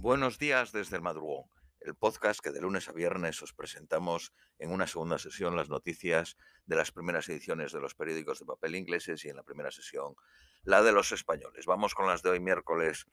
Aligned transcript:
Buenos 0.00 0.38
días 0.38 0.72
desde 0.72 0.96
el 0.96 1.02
madrugón, 1.02 1.44
el 1.80 1.94
podcast 1.94 2.40
que 2.40 2.52
de 2.52 2.62
lunes 2.62 2.88
a 2.88 2.92
viernes 2.92 3.42
os 3.42 3.52
presentamos 3.52 4.32
en 4.58 4.72
una 4.72 4.86
segunda 4.86 5.18
sesión 5.18 5.56
las 5.56 5.68
noticias 5.68 6.38
de 6.64 6.76
las 6.76 6.90
primeras 6.90 7.28
ediciones 7.28 7.70
de 7.70 7.82
los 7.82 7.94
periódicos 7.94 8.38
de 8.38 8.46
papel 8.46 8.76
ingleses 8.76 9.22
y 9.26 9.28
en 9.28 9.36
la 9.36 9.42
primera 9.42 9.70
sesión 9.70 10.14
la 10.62 10.82
de 10.82 10.92
los 10.92 11.12
españoles. 11.12 11.66
Vamos 11.66 11.94
con 11.94 12.06
las 12.06 12.22
de 12.22 12.30
hoy 12.30 12.40
miércoles 12.40 13.04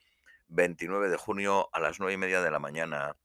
29 0.47 1.10
de 1.10 1.18
junio 1.18 1.68
a 1.73 1.81
las 1.81 2.00
9 2.00 2.13
y 2.13 2.17
media 2.17 2.42
de 2.42 2.51
la 2.51 2.60
mañana 2.60 3.17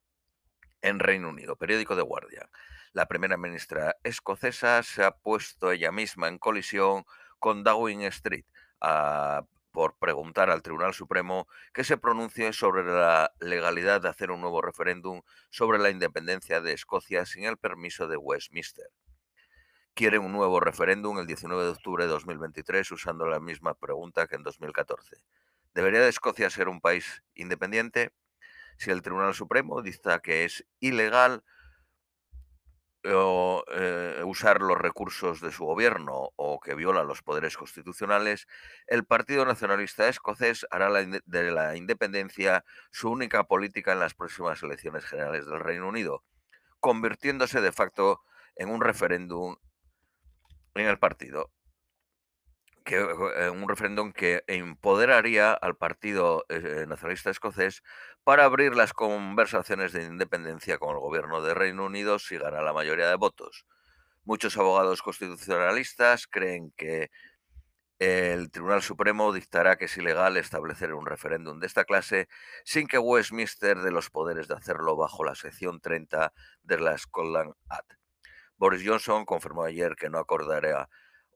en 0.80 0.98
Reino 0.98 1.28
Unido, 1.28 1.54
periódico 1.54 1.94
de 1.94 2.02
Guardia. 2.02 2.50
La 2.92 3.06
primera 3.06 3.36
ministra 3.36 3.94
escocesa 4.02 4.82
se 4.82 5.04
ha 5.04 5.12
puesto 5.12 5.70
ella 5.70 5.92
misma 5.92 6.26
en 6.26 6.38
colisión 6.38 7.04
con 7.38 7.62
Downing 7.62 8.02
Street 8.02 8.44
a 8.80 9.46
por 9.72 9.96
preguntar 9.98 10.50
al 10.50 10.62
Tribunal 10.62 10.94
Supremo 10.94 11.48
que 11.72 11.84
se 11.84 11.96
pronuncie 11.96 12.52
sobre 12.52 12.84
la 12.84 13.32
legalidad 13.40 14.00
de 14.00 14.08
hacer 14.08 14.30
un 14.30 14.40
nuevo 14.40 14.62
referéndum 14.62 15.22
sobre 15.50 15.78
la 15.78 15.90
independencia 15.90 16.60
de 16.60 16.72
Escocia 16.72 17.26
sin 17.26 17.44
el 17.44 17.56
permiso 17.56 18.06
de 18.06 18.16
Westminster. 18.16 18.86
Quiere 19.94 20.18
un 20.18 20.32
nuevo 20.32 20.60
referéndum 20.60 21.18
el 21.18 21.26
19 21.26 21.64
de 21.64 21.70
octubre 21.70 22.04
de 22.04 22.10
2023 22.10 22.90
usando 22.92 23.26
la 23.26 23.40
misma 23.40 23.74
pregunta 23.74 24.26
que 24.26 24.36
en 24.36 24.42
2014. 24.42 25.16
¿Debería 25.74 26.00
de 26.00 26.08
Escocia 26.08 26.50
ser 26.50 26.68
un 26.68 26.80
país 26.80 27.22
independiente? 27.34 28.12
Si 28.78 28.90
el 28.90 29.02
Tribunal 29.02 29.34
Supremo 29.34 29.82
dicta 29.82 30.20
que 30.20 30.44
es 30.44 30.66
ilegal, 30.80 31.42
o 33.04 33.64
eh, 33.72 34.22
usar 34.24 34.60
los 34.60 34.78
recursos 34.78 35.40
de 35.40 35.50
su 35.50 35.64
gobierno 35.64 36.30
o 36.36 36.60
que 36.60 36.74
viola 36.74 37.02
los 37.02 37.22
poderes 37.22 37.56
constitucionales, 37.56 38.46
el 38.86 39.04
Partido 39.04 39.44
Nacionalista 39.44 40.08
Escocés 40.08 40.66
hará 40.70 40.90
de 40.90 41.50
la 41.50 41.76
independencia 41.76 42.64
su 42.90 43.10
única 43.10 43.44
política 43.44 43.92
en 43.92 44.00
las 44.00 44.14
próximas 44.14 44.62
elecciones 44.62 45.04
generales 45.04 45.46
del 45.46 45.60
Reino 45.60 45.88
Unido, 45.88 46.22
convirtiéndose 46.80 47.60
de 47.60 47.72
facto 47.72 48.20
en 48.56 48.68
un 48.68 48.80
referéndum 48.80 49.56
en 50.74 50.86
el 50.86 50.98
partido 50.98 51.50
eh, 52.86 53.50
un 53.50 53.68
referéndum 53.68 54.12
que 54.12 54.44
empoderaría 54.46 55.52
al 55.52 55.76
Partido 55.76 56.44
eh, 56.48 56.84
Nacionalista 56.88 57.30
Escocés 57.30 57.82
para 58.24 58.44
abrir 58.44 58.74
las 58.74 58.92
conversaciones 58.92 59.92
de 59.92 60.04
independencia 60.04 60.78
con 60.78 60.94
el 60.94 61.00
gobierno 61.00 61.42
de 61.42 61.54
Reino 61.54 61.86
Unido 61.86 62.18
si 62.18 62.38
gana 62.38 62.62
la 62.62 62.72
mayoría 62.72 63.08
de 63.08 63.16
votos. 63.16 63.66
Muchos 64.24 64.56
abogados 64.56 65.02
constitucionalistas 65.02 66.26
creen 66.26 66.72
que 66.76 67.10
el 67.98 68.50
Tribunal 68.50 68.82
Supremo 68.82 69.32
dictará 69.32 69.76
que 69.76 69.84
es 69.84 69.96
ilegal 69.96 70.36
establecer 70.36 70.92
un 70.92 71.06
referéndum 71.06 71.60
de 71.60 71.68
esta 71.68 71.84
clase 71.84 72.28
sin 72.64 72.88
que 72.88 72.98
Westminster 72.98 73.78
dé 73.78 73.92
los 73.92 74.10
poderes 74.10 74.48
de 74.48 74.54
hacerlo 74.54 74.96
bajo 74.96 75.24
la 75.24 75.36
sección 75.36 75.80
30 75.80 76.32
de 76.62 76.80
la 76.80 76.98
Scotland 76.98 77.54
Act. 77.68 77.92
Boris 78.56 78.82
Johnson 78.84 79.24
confirmó 79.24 79.64
ayer 79.64 79.94
que 79.94 80.10
no 80.10 80.18
acordará 80.18 80.88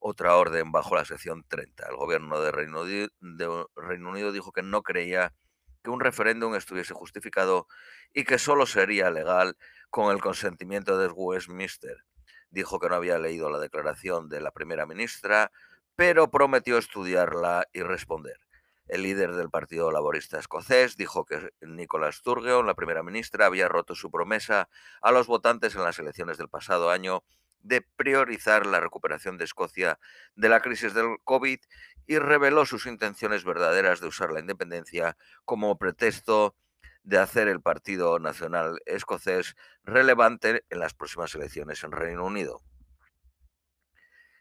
otra 0.06 0.36
orden 0.36 0.70
bajo 0.70 0.94
la 0.94 1.04
sección 1.04 1.44
30. 1.48 1.88
El 1.88 1.96
gobierno 1.96 2.40
de 2.40 2.52
Reino, 2.52 2.82
Unido 2.82 4.30
dijo 4.30 4.52
que 4.52 4.62
no 4.62 4.82
creía 4.82 5.34
que 5.82 5.90
un 5.90 5.98
referéndum 5.98 6.54
estuviese 6.54 6.94
justificado 6.94 7.66
y 8.12 8.22
que 8.22 8.38
solo 8.38 8.66
sería 8.66 9.10
legal 9.10 9.56
con 9.90 10.14
el 10.14 10.20
consentimiento 10.20 10.96
de 10.96 11.08
Westminster. 11.08 12.04
Dijo 12.50 12.78
que 12.78 12.88
no 12.88 12.94
había 12.94 13.18
leído 13.18 13.50
la 13.50 13.58
declaración 13.58 14.28
de 14.28 14.40
la 14.40 14.52
primera 14.52 14.86
ministra, 14.86 15.50
pero 15.96 16.30
prometió 16.30 16.78
estudiarla 16.78 17.66
y 17.72 17.82
responder. 17.82 18.38
El 18.86 19.02
líder 19.02 19.34
del 19.34 19.50
Partido 19.50 19.90
Laborista 19.90 20.38
Escocés 20.38 20.96
dijo 20.96 21.24
que 21.24 21.50
Nicola 21.62 22.12
Sturgeon, 22.12 22.64
la 22.64 22.74
primera 22.74 23.02
ministra, 23.02 23.46
había 23.46 23.66
roto 23.66 23.96
su 23.96 24.08
promesa 24.12 24.68
a 25.02 25.10
los 25.10 25.26
votantes 25.26 25.74
en 25.74 25.82
las 25.82 25.98
elecciones 25.98 26.38
del 26.38 26.48
pasado 26.48 26.90
año 26.90 27.24
de 27.60 27.82
priorizar 27.82 28.66
la 28.66 28.80
recuperación 28.80 29.38
de 29.38 29.44
Escocia 29.44 29.98
de 30.34 30.48
la 30.48 30.60
crisis 30.60 30.94
del 30.94 31.16
COVID 31.24 31.58
y 32.06 32.18
reveló 32.18 32.66
sus 32.66 32.86
intenciones 32.86 33.44
verdaderas 33.44 34.00
de 34.00 34.06
usar 34.06 34.32
la 34.32 34.40
independencia 34.40 35.16
como 35.44 35.78
pretexto 35.78 36.54
de 37.02 37.18
hacer 37.18 37.48
el 37.48 37.60
Partido 37.60 38.18
Nacional 38.18 38.80
Escocés 38.86 39.56
relevante 39.84 40.64
en 40.70 40.80
las 40.80 40.94
próximas 40.94 41.34
elecciones 41.34 41.82
en 41.84 41.92
Reino 41.92 42.24
Unido. 42.24 42.62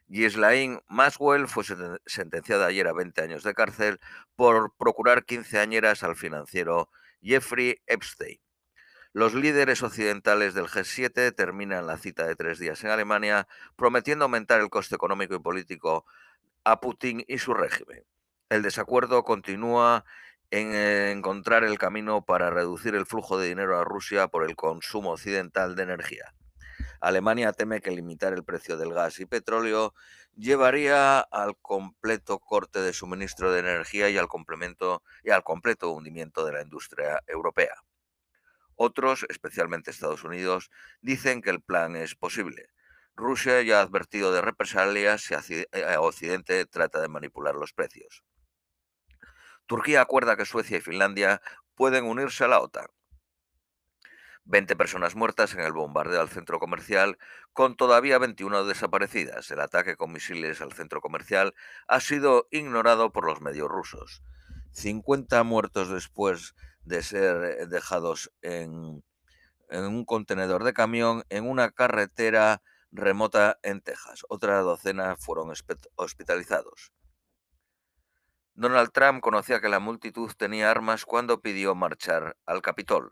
Ghislaine 0.07 0.81
Maxwell 0.87 1.47
fue 1.47 1.63
sentenciada 2.05 2.67
ayer 2.67 2.87
a 2.87 2.93
20 2.93 3.21
años 3.21 3.43
de 3.43 3.53
cárcel 3.53 3.99
por 4.35 4.73
procurar 4.77 5.25
15 5.25 5.59
añeras 5.59 6.03
al 6.03 6.15
financiero 6.15 6.89
Jeffrey 7.21 7.81
Epstein. 7.87 8.39
Los 9.15 9.33
líderes 9.33 9.81
occidentales 9.81 10.55
del 10.55 10.65
G7 10.65 11.33
terminan 11.33 11.87
la 11.87 11.97
cita 11.97 12.25
de 12.25 12.35
tres 12.35 12.59
días 12.59 12.83
en 12.83 12.89
Alemania 12.89 13.47
prometiendo 13.77 14.25
aumentar 14.25 14.59
el 14.59 14.69
coste 14.69 14.95
económico 14.95 15.33
y 15.33 15.39
político 15.39 16.05
a 16.65 16.81
Putin 16.81 17.23
y 17.25 17.37
su 17.37 17.53
régimen. 17.53 18.03
El 18.49 18.61
desacuerdo 18.61 19.23
continúa 19.23 20.03
en 20.51 20.75
encontrar 20.75 21.63
el 21.63 21.77
camino 21.77 22.25
para 22.25 22.49
reducir 22.49 22.93
el 22.93 23.05
flujo 23.05 23.37
de 23.37 23.47
dinero 23.47 23.79
a 23.79 23.85
Rusia 23.85 24.27
por 24.27 24.43
el 24.43 24.57
consumo 24.57 25.11
occidental 25.11 25.77
de 25.77 25.83
energía. 25.83 26.33
Alemania 26.99 27.53
teme 27.53 27.79
que 27.79 27.91
limitar 27.91 28.33
el 28.33 28.43
precio 28.43 28.75
del 28.75 28.93
gas 28.93 29.21
y 29.21 29.25
petróleo 29.25 29.93
llevaría 30.35 31.21
al 31.21 31.55
completo 31.61 32.39
corte 32.39 32.81
de 32.81 32.91
suministro 32.91 33.53
de 33.53 33.61
energía 33.61 34.09
y 34.09 34.17
al, 34.17 34.27
complemento, 34.27 35.03
y 35.23 35.29
al 35.29 35.43
completo 35.43 35.91
hundimiento 35.91 36.45
de 36.45 36.51
la 36.51 36.61
industria 36.63 37.23
europea. 37.27 37.75
Otros, 38.75 39.25
especialmente 39.29 39.91
Estados 39.91 40.23
Unidos, 40.23 40.69
dicen 41.01 41.41
que 41.41 41.49
el 41.49 41.61
plan 41.61 41.95
es 41.95 42.15
posible. 42.15 42.69
Rusia 43.15 43.61
ya 43.61 43.79
ha 43.79 43.81
advertido 43.81 44.33
de 44.33 44.41
represalias 44.41 45.21
si 45.21 45.65
eh, 45.71 45.97
Occidente 45.97 46.65
trata 46.65 47.01
de 47.01 47.07
manipular 47.07 47.55
los 47.55 47.73
precios. 47.73 48.23
Turquía 49.65 50.01
acuerda 50.01 50.35
que 50.35 50.45
Suecia 50.45 50.77
y 50.77 50.81
Finlandia 50.81 51.41
pueden 51.75 52.05
unirse 52.05 52.43
a 52.43 52.47
la 52.49 52.59
OTAN. 52.59 52.87
20 54.43 54.75
personas 54.75 55.15
muertas 55.15 55.55
en 55.55 55.61
el 55.61 55.73
bombardeo 55.73 56.21
al 56.21 56.29
centro 56.29 56.59
comercial, 56.59 57.17
con 57.51 57.75
todavía 57.75 58.19
21 58.19 58.65
desaparecidas. 58.65 59.49
El 59.49 59.59
ataque 59.59 59.95
con 59.95 60.11
misiles 60.11 60.61
al 60.61 60.73
centro 60.73 61.01
comercial 61.01 61.55
ha 61.87 61.99
sido 61.99 62.47
ignorado 62.51 63.11
por 63.11 63.25
los 63.25 63.41
medios 63.41 63.69
rusos. 63.69 64.21
50 64.71 65.41
muertos 65.43 65.89
después 65.89 66.53
de 66.85 67.03
ser 67.03 67.43
eh, 67.43 67.67
dejados 67.67 68.31
en, 68.41 69.03
un 69.69 70.05
contenedor 70.05 70.63
de 70.63 70.73
camión 70.73 71.23
en 71.29 71.49
una 71.49 71.71
carretera 71.71 72.61
remota 72.91 73.59
en 73.63 73.81
Texas. 73.81 74.23
Otra 74.29 74.59
docena 74.61 75.15
fueron 75.17 75.51
hospitalizados. 75.95 76.93
Donald 78.53 78.91
Trump 78.93 79.21
conocía 79.21 79.59
que 79.59 79.67
la 79.67 79.79
multitud 79.79 80.31
tenía 80.37 80.71
armas 80.71 81.03
cuando 81.03 81.41
pidió 81.41 81.75
marchar 81.75 82.37
al 82.45 82.61
Capitol. 82.61 83.11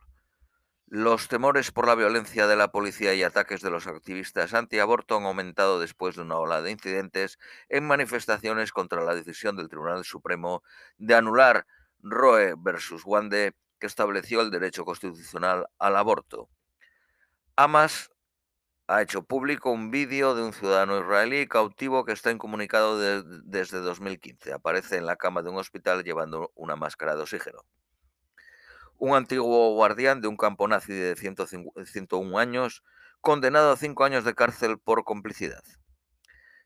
Los 0.88 1.28
temores 1.28 1.72
por 1.72 1.88
la 1.88 1.96
violencia 1.96 2.46
de 2.46 2.56
la 2.56 2.72
policía 2.72 3.14
y 3.16 3.24
ataques 3.24 3.62
de 3.62 3.72
los 3.72 3.88
activistas 3.88 4.54
antiaborto 4.54 5.18
han 5.18 5.26
aumentado 5.26 5.80
después 5.80 6.16
de 6.16 6.22
una 6.22 6.38
ola 6.38 6.62
de 6.62 6.72
incidentes 6.72 7.40
en 7.68 7.86
manifestaciones 7.86 8.72
contra 8.72 9.04
la 9.04 9.16
decisión 9.16 9.58
del 9.58 9.70
Tribunal 9.70 10.06
Supremo 10.06 10.62
de 10.98 11.16
anular 11.16 11.66
Roe 12.00 12.54
versus 12.58 13.04
Wade 13.06 13.56
que 13.84 13.88
estableció 13.88 14.40
el 14.40 14.50
derecho 14.50 14.86
constitucional 14.86 15.68
al 15.78 15.98
aborto. 15.98 16.48
Hamas 17.58 18.12
ha 18.88 19.02
hecho 19.02 19.24
público 19.24 19.72
un 19.72 19.92
vídeo 19.92 20.36
de 20.36 20.42
un 20.42 20.54
ciudadano 20.54 20.98
israelí 21.00 21.48
cautivo 21.50 22.06
que 22.06 22.14
está 22.14 22.32
incomunicado 22.32 22.98
desde 22.98 23.80
2015. 23.82 24.54
Aparece 24.54 24.96
en 24.96 25.06
la 25.06 25.18
cama 25.18 25.42
de 25.42 25.50
un 25.50 25.58
hospital 25.58 26.06
llevando 26.06 26.54
una 26.56 26.78
máscara 26.78 27.14
de 27.14 27.24
oxígeno. 27.24 27.66
Un 29.00 29.18
antiguo 29.18 29.74
guardián 29.74 30.22
de 30.22 30.30
un 30.30 30.38
campo 30.38 30.66
nazi 30.70 30.94
de 30.94 31.18
101 31.18 32.40
años, 32.40 32.84
condenado 33.20 33.74
a 33.74 33.76
cinco 33.76 34.06
años 34.06 34.24
de 34.24 34.34
cárcel 34.34 34.80
por 34.80 35.04
complicidad. 35.04 35.62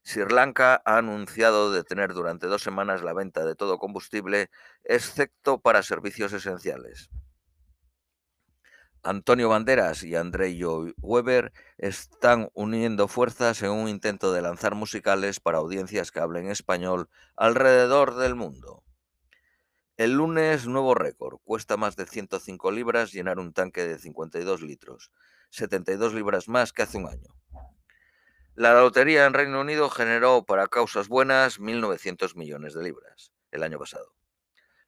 Sri 0.08 0.24
Lanka 0.24 0.82
ha 0.86 1.00
anunciado 1.00 1.74
detener 1.74 2.14
durante 2.14 2.48
dos 2.48 2.64
semanas 2.64 3.04
la 3.04 3.12
venta 3.12 3.44
de 3.44 3.56
todo 3.56 3.78
combustible, 3.78 4.50
excepto 4.86 5.60
para 5.60 5.84
servicios 5.84 6.32
esenciales. 6.32 7.10
Antonio 9.04 9.50
Banderas 9.50 10.04
y 10.04 10.16
Andrei 10.16 10.62
Weber 11.02 11.54
están 11.78 12.50
uniendo 12.54 13.08
fuerzas 13.08 13.62
en 13.64 13.72
un 13.72 13.88
intento 13.90 14.34
de 14.34 14.42
lanzar 14.42 14.76
musicales 14.76 15.40
para 15.40 15.60
audiencias 15.60 16.12
que 16.12 16.20
hablen 16.20 16.50
español 16.50 17.10
alrededor 17.36 18.16
del 18.16 18.36
mundo. 18.36 18.84
El 19.98 20.14
lunes, 20.14 20.68
nuevo 20.68 20.94
récord. 20.94 21.40
Cuesta 21.44 21.78
más 21.78 21.96
de 21.96 22.06
105 22.06 22.72
libras 22.72 23.12
llenar 23.12 23.40
un 23.40 23.54
tanque 23.54 23.88
de 23.88 23.98
52 23.98 24.62
litros, 24.62 25.12
72 25.50 26.14
libras 26.14 26.48
más 26.48 26.72
que 26.74 26.84
hace 26.84 26.98
un 26.98 27.08
año. 27.08 27.34
La 28.54 28.74
lotería 28.74 29.26
en 29.26 29.34
Reino 29.34 29.62
Unido 29.62 29.90
generó 29.90 30.44
para 30.44 30.68
causas 30.68 31.08
buenas 31.08 31.60
1.900 31.60 32.36
millones 32.36 32.74
de 32.74 32.84
libras 32.84 33.32
el 33.52 33.64
año 33.64 33.80
pasado. 33.80 34.17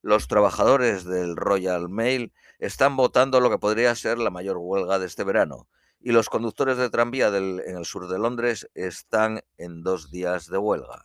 Los 0.01 0.30
trabajadores 0.30 1.04
del 1.04 1.36
Royal 1.36 1.90
Mail 1.90 2.31
están 2.60 2.96
votando 2.96 3.42
lo 3.42 3.50
que 3.50 3.57
podría 3.57 3.94
ser 3.96 4.18
la 4.18 4.30
mayor 4.30 4.57
huelga 4.57 4.98
de 4.98 5.06
este 5.06 5.25
verano 5.25 5.68
y 6.00 6.13
los 6.13 6.30
conductores 6.30 6.78
de 6.78 6.90
tranvía 6.90 7.28
en 7.28 7.78
el 7.78 7.86
sur 7.86 8.07
de 8.07 8.18
Londres 8.18 8.69
están 8.75 9.42
en 9.57 9.84
dos 9.84 10.10
días 10.10 10.48
de 10.48 10.57
huelga. 10.57 11.01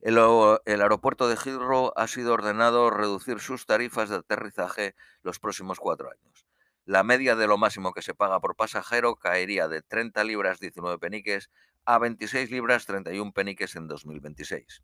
El, 0.00 0.18
aeropuerto 0.18 1.28
de 1.28 1.36
Heathrow 1.36 1.92
ha 1.94 2.08
sido 2.08 2.32
ordenado 2.32 2.90
reducir 2.90 3.40
sus 3.40 3.66
tarifas 3.66 4.08
de 4.08 4.16
aterrizaje 4.16 4.94
los 5.22 5.38
próximos 5.38 5.78
cuatro 5.78 6.10
años. 6.10 6.46
La 6.84 7.04
media 7.04 7.36
de 7.36 7.46
lo 7.46 7.58
máximo 7.58 7.92
que 7.92 8.02
se 8.02 8.14
paga 8.14 8.40
por 8.40 8.56
pasajero 8.56 9.16
caería 9.16 9.68
de 9.68 9.82
30 9.82 10.24
libras 10.24 10.58
19 10.58 10.98
peniques 10.98 11.50
a 11.84 11.98
26 11.98 12.50
libras 12.50 12.86
31 12.86 13.32
peniques 13.32 13.76
en 13.76 13.86
2026. 13.86 14.82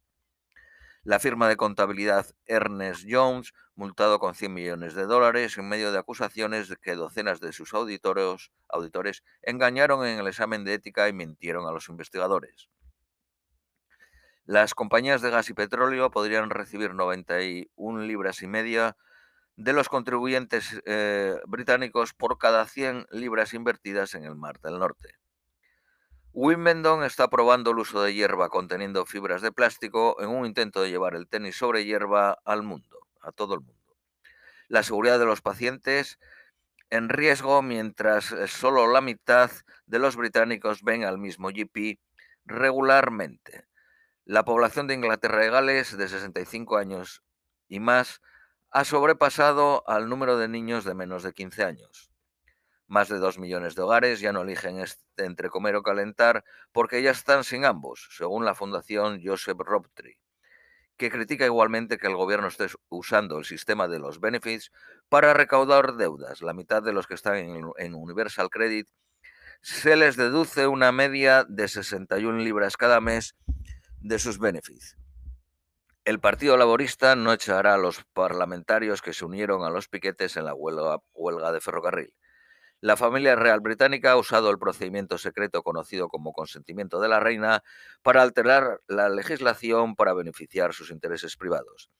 La 1.08 1.20
firma 1.20 1.48
de 1.48 1.56
contabilidad 1.56 2.26
Ernest 2.44 3.06
Jones, 3.08 3.54
multado 3.74 4.18
con 4.18 4.34
100 4.34 4.52
millones 4.52 4.94
de 4.94 5.06
dólares 5.06 5.56
en 5.56 5.66
medio 5.66 5.90
de 5.90 5.98
acusaciones 5.98 6.68
de 6.68 6.76
que 6.76 6.96
docenas 6.96 7.40
de 7.40 7.54
sus 7.54 7.72
auditores, 7.72 8.52
auditores 8.68 9.24
engañaron 9.40 10.06
en 10.06 10.18
el 10.18 10.26
examen 10.26 10.64
de 10.64 10.74
ética 10.74 11.08
y 11.08 11.14
mintieron 11.14 11.66
a 11.66 11.72
los 11.72 11.88
investigadores. 11.88 12.68
Las 14.44 14.74
compañías 14.74 15.22
de 15.22 15.30
gas 15.30 15.48
y 15.48 15.54
petróleo 15.54 16.10
podrían 16.10 16.50
recibir 16.50 16.92
91 16.92 18.02
libras 18.02 18.42
y 18.42 18.46
media 18.46 18.94
de 19.56 19.72
los 19.72 19.88
contribuyentes 19.88 20.78
eh, 20.84 21.40
británicos 21.46 22.12
por 22.12 22.36
cada 22.36 22.66
100 22.66 23.06
libras 23.12 23.54
invertidas 23.54 24.14
en 24.14 24.24
el 24.24 24.36
Mar 24.36 24.60
del 24.60 24.78
Norte. 24.78 25.14
Wimbledon 26.40 27.02
está 27.02 27.26
probando 27.26 27.72
el 27.72 27.80
uso 27.80 28.00
de 28.00 28.14
hierba 28.14 28.48
conteniendo 28.48 29.04
fibras 29.06 29.42
de 29.42 29.50
plástico 29.50 30.22
en 30.22 30.28
un 30.28 30.46
intento 30.46 30.80
de 30.80 30.88
llevar 30.88 31.16
el 31.16 31.26
tenis 31.26 31.56
sobre 31.56 31.84
hierba 31.84 32.38
al 32.44 32.62
mundo, 32.62 33.08
a 33.20 33.32
todo 33.32 33.54
el 33.54 33.60
mundo. 33.60 33.96
La 34.68 34.84
seguridad 34.84 35.18
de 35.18 35.24
los 35.24 35.40
pacientes 35.40 36.20
en 36.90 37.08
riesgo 37.08 37.60
mientras 37.60 38.30
eh, 38.30 38.46
solo 38.46 38.86
la 38.86 39.00
mitad 39.00 39.50
de 39.86 39.98
los 39.98 40.14
británicos 40.14 40.84
ven 40.84 41.02
al 41.02 41.18
mismo 41.18 41.48
GP 41.48 41.98
regularmente. 42.44 43.66
La 44.24 44.44
población 44.44 44.86
de 44.86 44.94
Inglaterra 44.94 45.44
y 45.44 45.50
Gales 45.50 45.98
de 45.98 46.06
65 46.06 46.76
años 46.76 47.24
y 47.66 47.80
más 47.80 48.20
ha 48.70 48.84
sobrepasado 48.84 49.82
al 49.88 50.08
número 50.08 50.38
de 50.38 50.46
niños 50.46 50.84
de 50.84 50.94
menos 50.94 51.24
de 51.24 51.32
15 51.32 51.64
años. 51.64 52.07
Más 52.88 53.10
de 53.10 53.18
2 53.18 53.38
millones 53.38 53.74
de 53.74 53.82
hogares 53.82 54.18
ya 54.18 54.32
no 54.32 54.42
eligen 54.42 54.82
entre 55.18 55.50
comer 55.50 55.76
o 55.76 55.82
calentar 55.82 56.42
porque 56.72 57.02
ya 57.02 57.10
están 57.10 57.44
sin 57.44 57.66
ambos, 57.66 58.08
según 58.16 58.46
la 58.46 58.54
Fundación 58.54 59.20
Joseph 59.22 59.58
Robtree, 59.58 60.18
que 60.96 61.10
critica 61.10 61.44
igualmente 61.44 61.98
que 61.98 62.06
el 62.06 62.16
gobierno 62.16 62.48
esté 62.48 62.66
usando 62.88 63.38
el 63.38 63.44
sistema 63.44 63.88
de 63.88 63.98
los 63.98 64.20
benefits 64.20 64.72
para 65.10 65.34
recaudar 65.34 65.96
deudas. 65.96 66.40
La 66.40 66.54
mitad 66.54 66.82
de 66.82 66.94
los 66.94 67.06
que 67.06 67.14
están 67.14 67.36
en, 67.36 67.94
Universal 67.94 68.48
Credit 68.48 68.88
se 69.60 69.94
les 69.94 70.16
deduce 70.16 70.66
una 70.66 70.90
media 70.90 71.44
de 71.44 71.68
61 71.68 72.38
libras 72.38 72.78
cada 72.78 73.02
mes 73.02 73.36
de 74.00 74.18
sus 74.18 74.38
benefits. 74.38 74.96
El 76.06 76.20
Partido 76.20 76.56
Laborista 76.56 77.16
no 77.16 77.34
echará 77.34 77.74
a 77.74 77.78
los 77.78 78.02
parlamentarios 78.14 79.02
que 79.02 79.12
se 79.12 79.26
unieron 79.26 79.62
a 79.62 79.68
los 79.68 79.88
piquetes 79.88 80.38
en 80.38 80.46
la 80.46 80.54
huelga, 80.54 81.52
de 81.52 81.60
ferrocarril. 81.60 82.14
La 82.80 82.96
familia 82.96 83.34
real 83.34 83.58
británica 83.58 84.12
ha 84.12 84.16
usado 84.16 84.50
el 84.50 84.58
procedimiento 84.60 85.18
secreto 85.18 85.64
conocido 85.64 86.08
como 86.08 86.32
consentimiento 86.32 87.00
de 87.00 87.08
la 87.08 87.18
reina 87.18 87.64
para 88.02 88.22
alterar 88.22 88.80
la 88.86 89.08
legislación 89.08 89.96
para 89.96 90.14
beneficiar 90.14 90.72
sus 90.72 90.92
intereses 90.92 91.36
privados. 91.36 91.90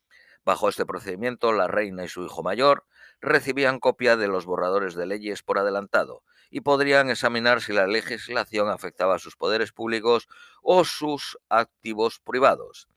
Bajo 0.45 0.69
este 0.69 0.87
procedimiento, 0.87 1.53
la 1.53 1.67
reina 1.67 2.05
y 2.05 2.09
su 2.09 2.25
hijo 2.25 2.45
mayor 2.45 2.85
recibían 3.21 3.81
copia 3.81 4.17
de 4.17 4.29
los 4.29 4.47
borradores 4.47 4.95
de 4.95 5.07
leyes 5.07 5.43
por 5.43 5.59
adelantado 5.59 6.23
y 6.49 6.61
podrían 6.61 7.11
examinar 7.11 7.61
si 7.61 7.73
la 7.73 7.89
legislación 7.89 8.69
afectaba 8.69 9.19
sus 9.19 9.35
poderes 9.35 9.73
públicos 9.73 10.29
o 10.63 10.85
sus 10.85 11.39
activos 11.49 12.21
privados. 12.21 12.89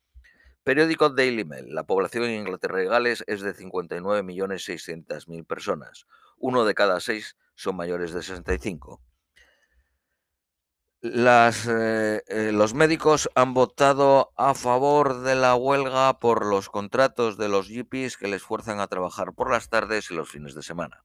Periódico 0.64 1.10
Daily 1.10 1.46
Mail. 1.46 1.74
La 1.74 1.86
población 1.86 2.26
en 2.26 2.42
Inglaterra 2.42 2.84
y 2.84 2.86
Gales 2.86 3.24
es 3.26 3.42
de 3.42 3.56
59.600.000 3.56 5.48
personas. 5.48 6.06
Uno 6.38 6.66
de 6.66 6.76
cada 6.76 7.00
seis 7.00 7.36
son 7.62 7.76
mayores 7.76 8.12
de 8.12 8.24
65. 8.24 9.02
Las, 11.02 11.68
eh, 11.68 12.24
eh, 12.28 12.52
los 12.52 12.74
médicos 12.74 13.30
han 13.36 13.54
votado 13.54 14.32
a 14.36 14.54
favor 14.54 15.22
de 15.22 15.36
la 15.36 15.56
huelga 15.56 16.20
por 16.20 16.46
los 16.46 16.70
contratos 16.70 17.38
de 17.38 17.50
los 17.50 17.70
GPs 17.70 18.18
que 18.18 18.28
les 18.28 18.42
fuerzan 18.44 18.80
a 18.80 18.88
trabajar 18.88 19.34
por 19.34 19.52
las 19.52 19.70
tardes 19.70 20.10
y 20.12 20.16
los 20.16 20.30
fines 20.30 20.56
de 20.56 20.64
semana. 20.64 21.04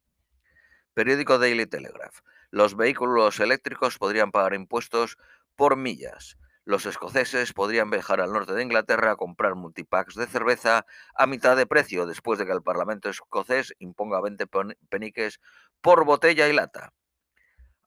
Periódico 0.94 1.38
Daily 1.38 1.67
Telegraph. 1.67 2.20
Los 2.50 2.76
vehículos 2.76 3.38
eléctricos 3.41 3.99
podrían 3.99 4.32
pagar 4.32 4.55
impuestos 4.55 5.19
por 5.56 5.76
millas 5.76 6.38
los 6.67 6.85
escoceses 6.85 7.53
podrían 7.53 7.91
viajar 7.91 8.20
al 8.20 8.32
norte 8.32 8.53
de 8.53 8.62
Inglaterra 8.62 9.12
a 9.12 9.17
comprar 9.17 9.55
multipacks 9.55 10.17
de 10.17 10.26
cerveza 10.26 10.85
a 11.14 11.26
mitad 11.29 11.56
de 11.56 11.64
precio 11.64 12.06
después 12.06 12.41
de 12.41 12.44
que 12.44 12.50
el 12.50 12.62
Parlamento 12.62 13.08
escocés 13.08 13.73
imponga 13.79 14.20
20 14.20 14.49
peniques 14.88 15.41
por 15.81 16.05
botella 16.05 16.49
y 16.49 16.52
lata. 16.52 16.93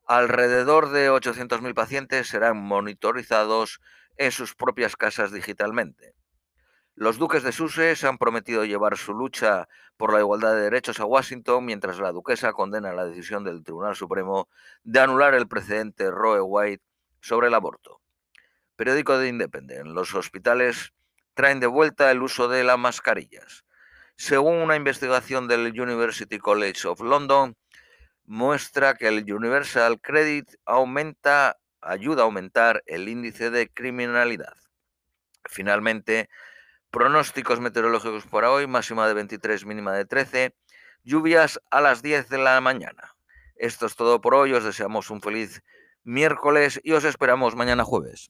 Alrededor 0.08 0.90
de 0.90 1.12
800.000 1.12 1.74
pacientes 1.74 2.28
serán 2.28 2.58
monitorizados 2.58 3.80
en 4.18 4.32
sus 4.32 4.56
propias 4.56 4.96
casas 4.96 5.32
digitalmente. 5.32 6.16
Los 6.96 7.18
duques 7.18 7.44
de 7.44 7.54
Sussex 7.54 8.04
han 8.04 8.18
prometido 8.18 8.66
llevar 8.66 8.98
su 8.98 9.14
lucha 9.14 9.70
por 9.96 10.12
la 10.12 10.20
igualdad 10.20 10.54
de 10.54 10.64
derechos 10.64 11.00
a 11.00 11.06
Washington 11.06 11.64
mientras 11.64 12.00
la 12.00 12.12
duquesa 12.12 12.52
condena 12.52 12.92
la 12.92 13.06
decisión 13.06 13.46
del 13.46 13.64
Tribunal 13.64 13.96
Supremo 13.96 14.50
de 14.84 15.00
anular 15.00 15.34
el 15.34 15.48
precedente 15.48 16.12
Roe 16.12 16.42
White 16.42 16.84
sobre 17.22 17.48
el 17.48 17.54
aborto. 17.54 18.02
Periódico 18.76 19.18
de 19.18 19.30
Independent. 19.30 19.88
Los 19.88 20.14
hospitales 20.14 20.94
traen 21.36 21.62
de 21.62 21.68
vuelta 21.68 22.12
el 22.12 22.22
uso 22.22 22.50
de 22.50 22.66
las 22.66 22.78
mascarillas. 22.78 23.64
Según 24.18 24.58
una 24.58 24.76
investigación 24.76 25.48
del 25.48 25.80
University 25.80 26.38
College 26.38 26.86
of 26.86 27.00
London, 27.00 27.56
muestra 28.30 28.94
que 28.94 29.08
el 29.08 29.34
Universal 29.34 30.00
Credit 30.00 30.48
aumenta, 30.64 31.58
ayuda 31.82 32.22
a 32.22 32.26
aumentar 32.26 32.84
el 32.86 33.10
índice 33.10 33.50
de 33.50 33.70
criminalidad. 33.70 34.54
Finalmente, 35.46 36.30
pronósticos 36.92 37.60
meteorológicos 37.60 38.28
para 38.28 38.52
hoy, 38.52 38.68
máxima 38.68 39.08
de 39.08 39.16
23, 39.16 39.66
mínima 39.66 39.94
de 39.94 40.06
13, 40.06 40.54
lluvias 41.04 41.60
a 41.72 41.82
las 41.82 42.04
10 42.04 42.30
de 42.30 42.38
la 42.38 42.62
mañana. 42.62 43.16
Esto 43.56 43.88
es 43.88 43.96
todo 43.96 44.22
por 44.22 44.36
hoy, 44.36 44.54
os 44.54 44.64
deseamos 44.64 45.10
un 45.10 45.22
feliz 45.22 45.64
miércoles 46.04 46.80
y 46.84 46.92
os 46.92 47.06
esperamos 47.06 47.56
mañana 47.56 47.84
jueves. 47.84 48.30